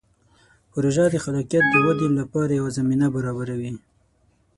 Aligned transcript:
پروژه 0.71 1.05
د 1.11 1.15
خلاقیت 1.23 1.65
د 1.69 1.75
ودې 1.85 2.07
لپاره 2.19 2.51
یوه 2.59 2.71
زمینه 2.77 3.07
برابروي. 3.15 3.73